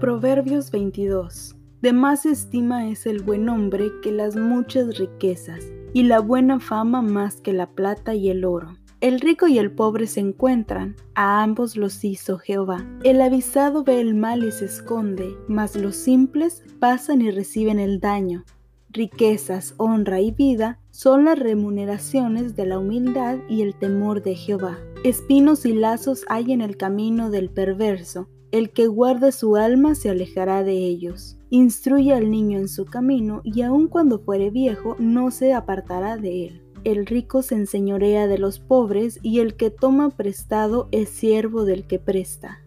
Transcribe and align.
Proverbios 0.00 0.70
22. 0.70 1.56
De 1.82 1.92
más 1.92 2.24
estima 2.24 2.88
es 2.88 3.04
el 3.04 3.20
buen 3.20 3.48
hombre 3.48 3.90
que 4.00 4.12
las 4.12 4.36
muchas 4.36 4.96
riquezas, 4.96 5.72
y 5.92 6.04
la 6.04 6.20
buena 6.20 6.60
fama 6.60 7.02
más 7.02 7.40
que 7.40 7.52
la 7.52 7.66
plata 7.66 8.14
y 8.14 8.30
el 8.30 8.44
oro. 8.44 8.76
El 9.00 9.18
rico 9.18 9.48
y 9.48 9.58
el 9.58 9.72
pobre 9.72 10.06
se 10.06 10.20
encuentran, 10.20 10.94
a 11.16 11.42
ambos 11.42 11.76
los 11.76 12.04
hizo 12.04 12.38
Jehová. 12.38 12.86
El 13.02 13.20
avisado 13.20 13.82
ve 13.82 14.00
el 14.00 14.14
mal 14.14 14.44
y 14.44 14.52
se 14.52 14.66
esconde, 14.66 15.36
mas 15.48 15.74
los 15.74 15.96
simples 15.96 16.62
pasan 16.78 17.20
y 17.20 17.32
reciben 17.32 17.80
el 17.80 17.98
daño. 17.98 18.44
Riquezas, 18.90 19.74
honra 19.78 20.20
y 20.20 20.30
vida 20.30 20.78
son 20.92 21.24
las 21.24 21.40
remuneraciones 21.40 22.54
de 22.54 22.66
la 22.66 22.78
humildad 22.78 23.38
y 23.48 23.62
el 23.62 23.74
temor 23.74 24.22
de 24.22 24.36
Jehová. 24.36 24.78
Espinos 25.02 25.66
y 25.66 25.72
lazos 25.72 26.24
hay 26.28 26.52
en 26.52 26.60
el 26.60 26.76
camino 26.76 27.30
del 27.30 27.50
perverso, 27.50 28.28
el 28.50 28.70
que 28.70 28.86
guarda 28.86 29.32
su 29.32 29.56
alma 29.56 29.94
se 29.94 30.10
alejará 30.10 30.64
de 30.64 30.72
ellos. 30.72 31.36
Instruye 31.50 32.12
al 32.14 32.30
niño 32.30 32.58
en 32.58 32.68
su 32.68 32.84
camino, 32.84 33.40
y 33.44 33.62
aun 33.62 33.88
cuando 33.88 34.18
fuere 34.18 34.50
viejo, 34.50 34.96
no 34.98 35.30
se 35.30 35.52
apartará 35.52 36.16
de 36.16 36.46
él. 36.46 36.62
El 36.84 37.06
rico 37.06 37.42
se 37.42 37.56
enseñorea 37.56 38.26
de 38.26 38.38
los 38.38 38.60
pobres, 38.60 39.18
y 39.22 39.40
el 39.40 39.54
que 39.56 39.70
toma 39.70 40.10
prestado 40.10 40.88
es 40.92 41.08
siervo 41.08 41.64
del 41.64 41.86
que 41.86 41.98
presta. 41.98 42.62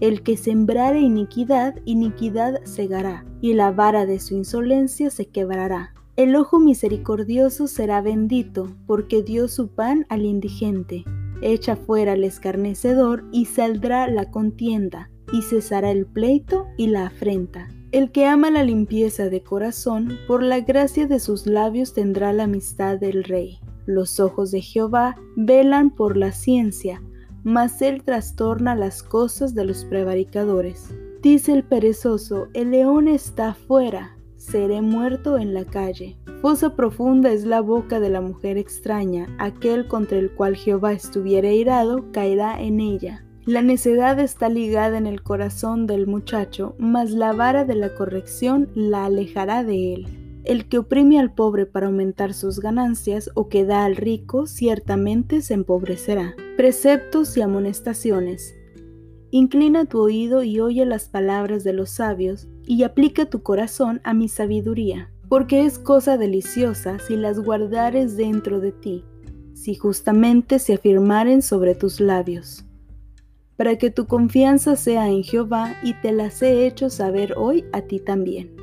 El 0.00 0.22
que 0.22 0.36
sembrare 0.36 1.00
iniquidad, 1.00 1.76
iniquidad 1.84 2.62
segará, 2.64 3.24
y 3.40 3.54
la 3.54 3.70
vara 3.70 4.06
de 4.06 4.18
su 4.18 4.34
insolencia 4.34 5.10
se 5.10 5.26
quebrará. 5.26 5.94
El 6.16 6.34
ojo 6.34 6.58
misericordioso 6.58 7.66
será 7.66 8.00
bendito, 8.00 8.74
porque 8.86 9.22
dio 9.22 9.48
su 9.48 9.68
pan 9.68 10.06
al 10.08 10.24
indigente. 10.24 11.04
Echa 11.42 11.76
fuera 11.76 12.12
al 12.12 12.24
escarnecedor 12.24 13.24
y 13.32 13.46
saldrá 13.46 14.08
la 14.08 14.30
contienda, 14.30 15.10
y 15.32 15.42
cesará 15.42 15.90
el 15.90 16.06
pleito 16.06 16.66
y 16.76 16.88
la 16.88 17.06
afrenta. 17.06 17.68
El 17.92 18.10
que 18.10 18.26
ama 18.26 18.50
la 18.50 18.64
limpieza 18.64 19.28
de 19.28 19.42
corazón, 19.42 20.18
por 20.26 20.42
la 20.42 20.60
gracia 20.60 21.06
de 21.06 21.20
sus 21.20 21.46
labios 21.46 21.94
tendrá 21.94 22.32
la 22.32 22.44
amistad 22.44 22.98
del 22.98 23.24
rey. 23.24 23.58
Los 23.86 24.18
ojos 24.18 24.50
de 24.50 24.60
Jehová 24.60 25.16
velan 25.36 25.90
por 25.90 26.16
la 26.16 26.32
ciencia, 26.32 27.02
mas 27.44 27.80
él 27.80 28.02
trastorna 28.02 28.74
las 28.74 29.02
cosas 29.02 29.54
de 29.54 29.64
los 29.64 29.84
prevaricadores. 29.84 30.94
Dice 31.22 31.52
el 31.52 31.64
perezoso, 31.64 32.48
el 32.54 32.72
león 32.72 33.08
está 33.08 33.54
fuera, 33.54 34.15
seré 34.46 34.80
muerto 34.80 35.38
en 35.38 35.54
la 35.54 35.64
calle. 35.64 36.16
Fosa 36.40 36.76
profunda 36.76 37.32
es 37.32 37.44
la 37.44 37.60
boca 37.60 37.98
de 37.98 38.10
la 38.10 38.20
mujer 38.20 38.58
extraña, 38.58 39.26
aquel 39.38 39.88
contra 39.88 40.18
el 40.18 40.30
cual 40.30 40.56
Jehová 40.56 40.92
estuviera 40.92 41.50
irado 41.50 42.12
caerá 42.12 42.60
en 42.60 42.78
ella. 42.78 43.24
La 43.44 43.62
necedad 43.62 44.18
está 44.20 44.48
ligada 44.48 44.98
en 44.98 45.06
el 45.06 45.22
corazón 45.22 45.86
del 45.86 46.06
muchacho, 46.06 46.74
mas 46.78 47.10
la 47.10 47.32
vara 47.32 47.64
de 47.64 47.74
la 47.74 47.94
corrección 47.94 48.68
la 48.74 49.06
alejará 49.06 49.64
de 49.64 49.94
él. 49.94 50.42
El 50.44 50.68
que 50.68 50.78
oprime 50.78 51.18
al 51.18 51.32
pobre 51.32 51.66
para 51.66 51.86
aumentar 51.86 52.32
sus 52.32 52.60
ganancias 52.60 53.30
o 53.34 53.48
que 53.48 53.64
da 53.64 53.84
al 53.84 53.96
rico 53.96 54.46
ciertamente 54.46 55.42
se 55.42 55.54
empobrecerá. 55.54 56.36
Preceptos 56.56 57.36
y 57.36 57.40
amonestaciones. 57.40 58.54
Inclina 59.30 59.84
tu 59.84 60.00
oído 60.00 60.42
y 60.42 60.60
oye 60.60 60.86
las 60.86 61.08
palabras 61.08 61.64
de 61.64 61.72
los 61.72 61.90
sabios, 61.90 62.48
y 62.66 62.82
aplica 62.82 63.26
tu 63.26 63.42
corazón 63.42 64.00
a 64.04 64.14
mi 64.14 64.28
sabiduría 64.28 65.10
porque 65.28 65.64
es 65.64 65.78
cosa 65.78 66.16
deliciosa 66.16 66.98
si 66.98 67.16
las 67.16 67.40
guardares 67.40 68.16
dentro 68.16 68.60
de 68.60 68.72
ti, 68.72 69.04
si 69.54 69.74
justamente 69.74 70.58
se 70.58 70.74
afirmaren 70.74 71.42
sobre 71.42 71.74
tus 71.74 72.00
labios, 72.00 72.64
para 73.56 73.76
que 73.76 73.90
tu 73.90 74.06
confianza 74.06 74.76
sea 74.76 75.08
en 75.08 75.24
Jehová 75.24 75.76
y 75.82 75.94
te 75.94 76.12
las 76.12 76.42
he 76.42 76.66
hecho 76.66 76.90
saber 76.90 77.34
hoy 77.36 77.64
a 77.72 77.82
ti 77.82 77.98
también. 77.98 78.54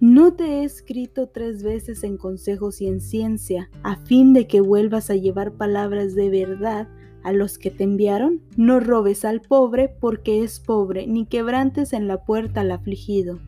¿No 0.00 0.34
te 0.34 0.44
he 0.44 0.64
escrito 0.64 1.28
tres 1.28 1.62
veces 1.62 2.04
en 2.04 2.18
consejos 2.18 2.82
y 2.82 2.88
en 2.88 3.00
ciencia, 3.00 3.70
a 3.82 3.96
fin 4.04 4.34
de 4.34 4.46
que 4.46 4.60
vuelvas 4.60 5.08
a 5.08 5.14
llevar 5.14 5.52
palabras 5.52 6.14
de 6.14 6.28
verdad 6.28 6.88
a 7.24 7.32
los 7.32 7.58
que 7.58 7.70
te 7.70 7.84
enviaron? 7.84 8.42
No 8.56 8.80
robes 8.80 9.24
al 9.24 9.40
pobre 9.40 9.88
porque 9.88 10.44
es 10.44 10.60
pobre, 10.60 11.06
ni 11.06 11.26
quebrantes 11.26 11.92
en 11.92 12.06
la 12.06 12.24
puerta 12.24 12.60
al 12.60 12.70
afligido 12.70 13.40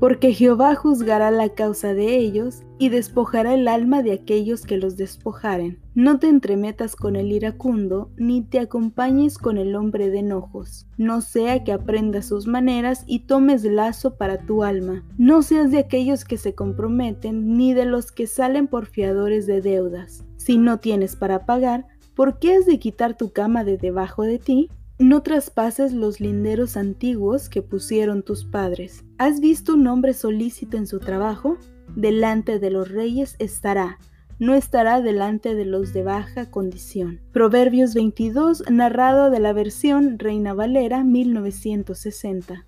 porque 0.00 0.32
Jehová 0.32 0.74
juzgará 0.74 1.30
la 1.30 1.50
causa 1.50 1.92
de 1.92 2.16
ellos 2.16 2.62
y 2.78 2.88
despojará 2.88 3.52
el 3.52 3.68
alma 3.68 4.02
de 4.02 4.12
aquellos 4.12 4.62
que 4.62 4.78
los 4.78 4.96
despojaren. 4.96 5.78
No 5.94 6.18
te 6.18 6.28
entremetas 6.28 6.96
con 6.96 7.16
el 7.16 7.30
iracundo, 7.30 8.10
ni 8.16 8.40
te 8.40 8.60
acompañes 8.60 9.36
con 9.36 9.58
el 9.58 9.76
hombre 9.76 10.08
de 10.08 10.20
enojos, 10.20 10.86
no 10.96 11.20
sea 11.20 11.62
que 11.64 11.72
aprendas 11.72 12.26
sus 12.26 12.46
maneras 12.46 13.04
y 13.06 13.26
tomes 13.26 13.62
lazo 13.64 14.16
para 14.16 14.38
tu 14.38 14.64
alma. 14.64 15.04
No 15.18 15.42
seas 15.42 15.70
de 15.70 15.80
aquellos 15.80 16.24
que 16.24 16.38
se 16.38 16.54
comprometen, 16.54 17.58
ni 17.58 17.74
de 17.74 17.84
los 17.84 18.10
que 18.10 18.26
salen 18.26 18.68
por 18.68 18.86
fiadores 18.86 19.46
de 19.46 19.60
deudas. 19.60 20.24
Si 20.38 20.56
no 20.56 20.80
tienes 20.80 21.14
para 21.14 21.44
pagar, 21.44 21.86
¿por 22.20 22.38
qué 22.38 22.52
has 22.52 22.66
de 22.66 22.78
quitar 22.78 23.16
tu 23.16 23.32
cama 23.32 23.64
de 23.64 23.78
debajo 23.78 24.24
de 24.24 24.38
ti? 24.38 24.68
No 24.98 25.22
traspases 25.22 25.94
los 25.94 26.20
linderos 26.20 26.76
antiguos 26.76 27.48
que 27.48 27.62
pusieron 27.62 28.22
tus 28.22 28.44
padres. 28.44 29.06
¿Has 29.16 29.40
visto 29.40 29.72
un 29.72 29.86
hombre 29.86 30.12
solícito 30.12 30.76
en 30.76 30.86
su 30.86 30.98
trabajo? 30.98 31.56
Delante 31.96 32.58
de 32.58 32.70
los 32.70 32.90
reyes 32.90 33.36
estará, 33.38 33.98
no 34.38 34.52
estará 34.52 35.00
delante 35.00 35.54
de 35.54 35.64
los 35.64 35.94
de 35.94 36.02
baja 36.02 36.50
condición. 36.50 37.22
Proverbios 37.32 37.94
22, 37.94 38.64
narrado 38.70 39.30
de 39.30 39.40
la 39.40 39.54
versión 39.54 40.18
Reina 40.18 40.52
Valera 40.52 41.02
1960. 41.02 42.66